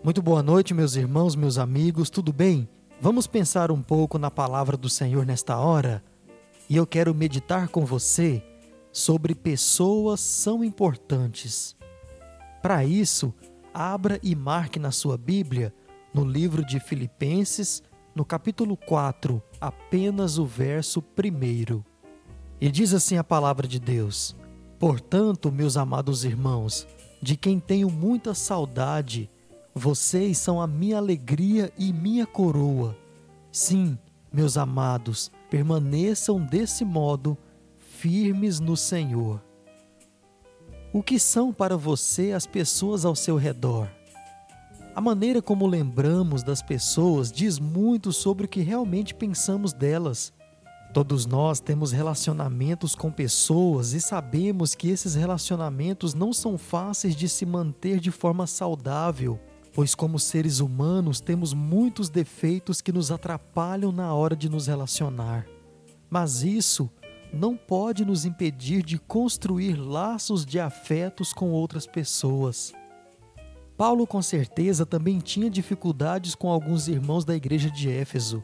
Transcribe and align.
Muito 0.00 0.22
boa 0.22 0.44
noite, 0.44 0.72
meus 0.72 0.94
irmãos, 0.94 1.34
meus 1.34 1.58
amigos, 1.58 2.08
tudo 2.08 2.32
bem? 2.32 2.68
Vamos 3.00 3.26
pensar 3.26 3.72
um 3.72 3.82
pouco 3.82 4.16
na 4.16 4.30
palavra 4.30 4.76
do 4.76 4.88
Senhor 4.88 5.26
nesta 5.26 5.58
hora? 5.58 6.04
E 6.70 6.76
eu 6.76 6.86
quero 6.86 7.12
meditar 7.12 7.66
com 7.68 7.84
você 7.84 8.40
sobre 8.92 9.34
pessoas 9.34 10.20
são 10.20 10.62
importantes. 10.62 11.76
Para 12.62 12.84
isso, 12.84 13.34
abra 13.74 14.20
e 14.22 14.36
marque 14.36 14.78
na 14.78 14.92
sua 14.92 15.18
Bíblia, 15.18 15.74
no 16.14 16.24
livro 16.24 16.64
de 16.64 16.78
Filipenses, 16.78 17.82
no 18.14 18.24
capítulo 18.24 18.76
4, 18.76 19.42
apenas 19.60 20.38
o 20.38 20.46
verso 20.46 21.00
1. 21.02 21.82
E 22.60 22.70
diz 22.70 22.94
assim 22.94 23.16
a 23.16 23.24
palavra 23.24 23.66
de 23.66 23.80
Deus: 23.80 24.36
Portanto, 24.78 25.50
meus 25.50 25.76
amados 25.76 26.24
irmãos, 26.24 26.86
de 27.20 27.36
quem 27.36 27.58
tenho 27.58 27.90
muita 27.90 28.32
saudade, 28.32 29.28
vocês 29.78 30.36
são 30.36 30.60
a 30.60 30.66
minha 30.66 30.98
alegria 30.98 31.72
e 31.78 31.92
minha 31.92 32.26
coroa. 32.26 32.96
Sim, 33.50 33.96
meus 34.30 34.58
amados, 34.58 35.30
permaneçam 35.48 36.44
desse 36.44 36.84
modo, 36.84 37.38
firmes 37.78 38.60
no 38.60 38.76
Senhor. 38.76 39.42
O 40.92 41.02
que 41.02 41.18
são 41.18 41.52
para 41.52 41.76
você 41.76 42.32
as 42.32 42.46
pessoas 42.46 43.04
ao 43.04 43.14
seu 43.14 43.36
redor? 43.36 43.88
A 44.94 45.00
maneira 45.00 45.40
como 45.40 45.66
lembramos 45.66 46.42
das 46.42 46.60
pessoas 46.60 47.30
diz 47.30 47.58
muito 47.58 48.12
sobre 48.12 48.46
o 48.46 48.48
que 48.48 48.60
realmente 48.60 49.14
pensamos 49.14 49.72
delas. 49.72 50.32
Todos 50.92 51.24
nós 51.24 51.60
temos 51.60 51.92
relacionamentos 51.92 52.96
com 52.96 53.12
pessoas 53.12 53.92
e 53.92 54.00
sabemos 54.00 54.74
que 54.74 54.88
esses 54.88 55.14
relacionamentos 55.14 56.14
não 56.14 56.32
são 56.32 56.58
fáceis 56.58 57.14
de 57.14 57.28
se 57.28 57.46
manter 57.46 58.00
de 58.00 58.10
forma 58.10 58.46
saudável 58.46 59.38
pois, 59.78 59.94
como 59.94 60.18
seres 60.18 60.58
humanos, 60.58 61.20
temos 61.20 61.54
muitos 61.54 62.08
defeitos 62.08 62.80
que 62.80 62.90
nos 62.90 63.12
atrapalham 63.12 63.92
na 63.92 64.12
hora 64.12 64.34
de 64.34 64.48
nos 64.48 64.66
relacionar. 64.66 65.46
Mas 66.10 66.42
isso 66.42 66.90
não 67.32 67.56
pode 67.56 68.04
nos 68.04 68.24
impedir 68.24 68.82
de 68.82 68.98
construir 68.98 69.76
laços 69.76 70.44
de 70.44 70.58
afetos 70.58 71.32
com 71.32 71.52
outras 71.52 71.86
pessoas. 71.86 72.72
Paulo, 73.76 74.04
com 74.04 74.20
certeza, 74.20 74.84
também 74.84 75.20
tinha 75.20 75.48
dificuldades 75.48 76.34
com 76.34 76.50
alguns 76.50 76.88
irmãos 76.88 77.24
da 77.24 77.36
igreja 77.36 77.70
de 77.70 77.88
Éfeso, 77.88 78.42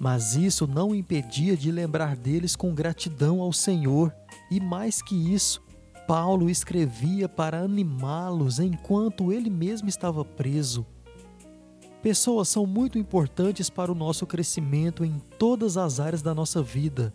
mas 0.00 0.36
isso 0.36 0.66
não 0.66 0.94
impedia 0.94 1.54
de 1.54 1.70
lembrar 1.70 2.16
deles 2.16 2.56
com 2.56 2.74
gratidão 2.74 3.42
ao 3.42 3.52
Senhor 3.52 4.10
e, 4.50 4.58
mais 4.58 5.02
que 5.02 5.34
isso, 5.34 5.62
Paulo 6.06 6.50
escrevia 6.50 7.28
para 7.28 7.60
animá-los 7.60 8.58
enquanto 8.58 9.32
ele 9.32 9.48
mesmo 9.48 9.88
estava 9.88 10.24
preso. 10.24 10.84
Pessoas 12.02 12.48
são 12.48 12.66
muito 12.66 12.98
importantes 12.98 13.70
para 13.70 13.92
o 13.92 13.94
nosso 13.94 14.26
crescimento 14.26 15.04
em 15.04 15.20
todas 15.38 15.76
as 15.76 16.00
áreas 16.00 16.20
da 16.20 16.34
nossa 16.34 16.60
vida. 16.60 17.14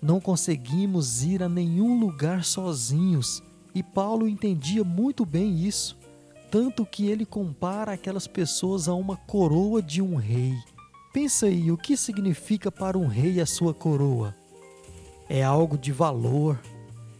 Não 0.00 0.20
conseguimos 0.20 1.22
ir 1.22 1.42
a 1.42 1.48
nenhum 1.48 2.00
lugar 2.00 2.42
sozinhos, 2.42 3.42
e 3.74 3.82
Paulo 3.82 4.26
entendia 4.26 4.82
muito 4.82 5.24
bem 5.26 5.60
isso, 5.64 5.98
tanto 6.50 6.84
que 6.84 7.06
ele 7.06 7.26
compara 7.26 7.92
aquelas 7.92 8.26
pessoas 8.26 8.88
a 8.88 8.94
uma 8.94 9.16
coroa 9.16 9.82
de 9.82 10.00
um 10.00 10.16
rei. 10.16 10.54
Pensa 11.12 11.46
aí, 11.46 11.70
o 11.70 11.76
que 11.76 11.94
significa 11.94 12.72
para 12.72 12.96
um 12.96 13.06
rei 13.06 13.38
a 13.38 13.46
sua 13.46 13.74
coroa? 13.74 14.34
É 15.28 15.42
algo 15.42 15.76
de 15.76 15.92
valor, 15.92 16.58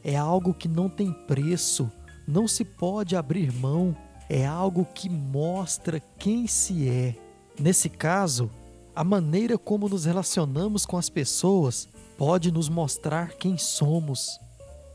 é 0.04 0.16
algo 0.16 0.52
que 0.52 0.68
não 0.68 0.88
tem 0.88 1.12
preço, 1.12 1.90
não 2.26 2.48
se 2.48 2.64
pode 2.64 3.14
abrir 3.16 3.52
mão, 3.52 3.96
é 4.28 4.46
algo 4.46 4.84
que 4.84 5.08
mostra 5.08 6.00
quem 6.18 6.46
se 6.46 6.88
é. 6.88 7.16
Nesse 7.58 7.88
caso, 7.88 8.50
a 8.94 9.04
maneira 9.04 9.56
como 9.56 9.88
nos 9.88 10.04
relacionamos 10.04 10.84
com 10.84 10.96
as 10.96 11.08
pessoas 11.08 11.88
pode 12.16 12.50
nos 12.50 12.68
mostrar 12.68 13.34
quem 13.34 13.56
somos. 13.56 14.38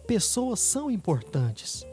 Pessoas 0.06 0.60
são 0.60 0.90
importantes. 0.90 1.86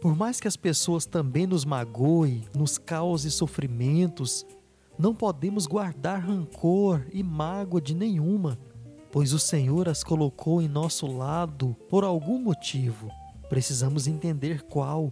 Por 0.00 0.16
mais 0.16 0.40
que 0.40 0.48
as 0.48 0.56
pessoas 0.56 1.06
também 1.06 1.46
nos 1.46 1.64
magoem, 1.64 2.44
nos 2.54 2.76
causem 2.76 3.30
sofrimentos, 3.30 4.44
não 4.98 5.14
podemos 5.14 5.66
guardar 5.66 6.20
rancor 6.20 7.06
e 7.12 7.22
mágoa 7.22 7.80
de 7.80 7.94
nenhuma 7.94 8.58
pois 9.12 9.34
o 9.34 9.38
Senhor 9.38 9.90
as 9.90 10.02
colocou 10.02 10.62
em 10.62 10.66
nosso 10.66 11.06
lado 11.06 11.76
por 11.90 12.02
algum 12.02 12.38
motivo. 12.38 13.10
Precisamos 13.50 14.06
entender 14.06 14.62
qual. 14.62 15.10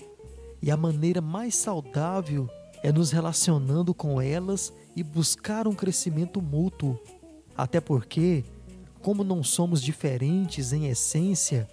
E 0.62 0.71
a 0.71 0.77
maneira 0.77 1.21
mais 1.21 1.55
saudável 1.55 2.49
é 2.83 2.91
nos 2.91 3.11
relacionando 3.11 3.93
com 3.93 4.21
elas 4.21 4.72
e 4.97 5.03
buscar 5.03 5.69
um 5.69 5.75
crescimento 5.75 6.41
mútuo. 6.41 6.99
Até 7.55 7.78
porque, 7.78 8.43
como 9.03 9.22
não 9.22 9.44
somos 9.44 9.83
diferentes 9.83 10.72
em 10.72 10.87
essência, 10.87 11.69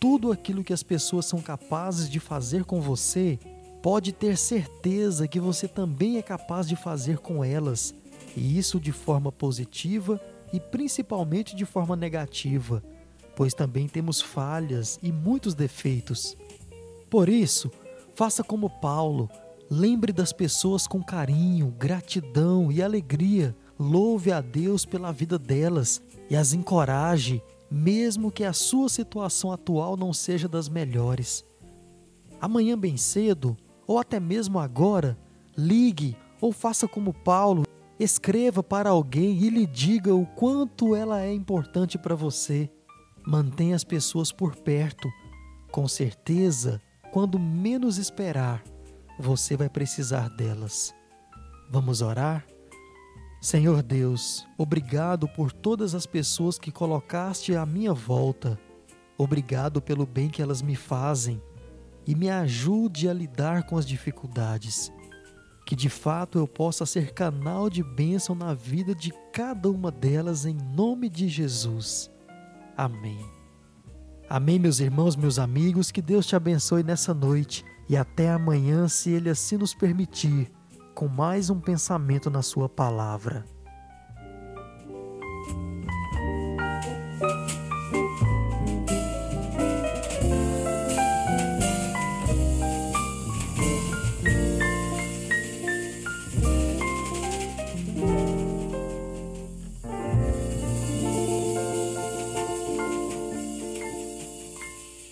tudo 0.00 0.32
aquilo 0.32 0.64
que 0.64 0.72
as 0.72 0.82
pessoas 0.82 1.26
são 1.26 1.40
capazes 1.40 2.10
de 2.10 2.18
fazer 2.18 2.64
com 2.64 2.80
você, 2.80 3.38
pode 3.80 4.12
ter 4.12 4.36
certeza 4.36 5.28
que 5.28 5.38
você 5.38 5.68
também 5.68 6.18
é 6.18 6.22
capaz 6.22 6.66
de 6.66 6.74
fazer 6.74 7.18
com 7.18 7.44
elas, 7.44 7.94
e 8.36 8.58
isso 8.58 8.80
de 8.80 8.92
forma 8.92 9.30
positiva 9.30 10.20
e 10.52 10.58
principalmente 10.58 11.54
de 11.54 11.64
forma 11.64 11.96
negativa, 11.96 12.82
pois 13.36 13.54
também 13.54 13.88
temos 13.88 14.20
falhas 14.20 14.98
e 15.02 15.12
muitos 15.12 15.54
defeitos. 15.54 16.36
Por 17.08 17.28
isso, 17.28 17.70
faça 18.14 18.42
como 18.42 18.68
Paulo, 18.68 19.30
lembre 19.70 20.12
das 20.12 20.32
pessoas 20.32 20.86
com 20.86 21.02
carinho, 21.02 21.74
gratidão 21.78 22.70
e 22.70 22.82
alegria, 22.82 23.56
louve 23.78 24.30
a 24.32 24.40
Deus 24.40 24.84
pela 24.84 25.12
vida 25.12 25.38
delas 25.38 26.02
e 26.28 26.36
as 26.36 26.52
encoraje, 26.52 27.42
mesmo 27.70 28.30
que 28.30 28.44
a 28.44 28.52
sua 28.52 28.88
situação 28.88 29.52
atual 29.52 29.96
não 29.96 30.12
seja 30.12 30.48
das 30.48 30.68
melhores. 30.68 31.44
Amanhã 32.40 32.78
bem 32.78 32.96
cedo, 32.96 33.56
ou 33.86 33.98
até 33.98 34.18
mesmo 34.18 34.58
agora, 34.58 35.16
ligue 35.56 36.16
ou 36.40 36.52
faça 36.52 36.88
como 36.88 37.12
Paulo 37.12 37.64
Escreva 38.00 38.62
para 38.62 38.88
alguém 38.88 39.36
e 39.36 39.50
lhe 39.50 39.66
diga 39.66 40.14
o 40.14 40.24
quanto 40.24 40.96
ela 40.96 41.20
é 41.20 41.30
importante 41.34 41.98
para 41.98 42.14
você. 42.14 42.70
Mantenha 43.26 43.76
as 43.76 43.84
pessoas 43.84 44.32
por 44.32 44.56
perto. 44.56 45.06
Com 45.70 45.86
certeza, 45.86 46.80
quando 47.12 47.38
menos 47.38 47.98
esperar, 47.98 48.64
você 49.18 49.54
vai 49.54 49.68
precisar 49.68 50.30
delas. 50.30 50.94
Vamos 51.70 52.00
orar? 52.00 52.46
Senhor 53.38 53.82
Deus, 53.82 54.48
obrigado 54.56 55.28
por 55.28 55.52
todas 55.52 55.94
as 55.94 56.06
pessoas 56.06 56.58
que 56.58 56.72
colocaste 56.72 57.54
à 57.54 57.66
minha 57.66 57.92
volta. 57.92 58.58
Obrigado 59.18 59.82
pelo 59.82 60.06
bem 60.06 60.30
que 60.30 60.40
elas 60.40 60.62
me 60.62 60.74
fazem 60.74 61.38
e 62.06 62.14
me 62.14 62.30
ajude 62.30 63.10
a 63.10 63.12
lidar 63.12 63.64
com 63.64 63.76
as 63.76 63.84
dificuldades 63.84 64.90
que 65.70 65.76
de 65.76 65.88
fato 65.88 66.36
eu 66.36 66.48
possa 66.48 66.84
ser 66.84 67.14
canal 67.14 67.70
de 67.70 67.80
bênção 67.80 68.34
na 68.34 68.52
vida 68.54 68.92
de 68.92 69.14
cada 69.32 69.70
uma 69.70 69.88
delas 69.88 70.44
em 70.44 70.52
nome 70.52 71.08
de 71.08 71.28
Jesus. 71.28 72.10
Amém. 72.76 73.24
Amém, 74.28 74.58
meus 74.58 74.80
irmãos, 74.80 75.14
meus 75.14 75.38
amigos, 75.38 75.92
que 75.92 76.02
Deus 76.02 76.26
te 76.26 76.34
abençoe 76.34 76.82
nessa 76.82 77.14
noite 77.14 77.64
e 77.88 77.96
até 77.96 78.30
amanhã, 78.30 78.88
se 78.88 79.10
Ele 79.10 79.30
assim 79.30 79.56
nos 79.58 79.72
permitir, 79.72 80.50
com 80.92 81.06
mais 81.06 81.50
um 81.50 81.60
pensamento 81.60 82.28
na 82.28 82.42
Sua 82.42 82.68
palavra. 82.68 83.44